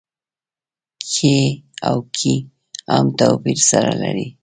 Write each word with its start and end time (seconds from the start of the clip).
کې 1.11 1.37
او 1.87 1.97
کي 2.15 2.35
هم 2.93 3.05
توپير 3.19 3.59
سره 3.69 3.91
لري. 4.01 4.27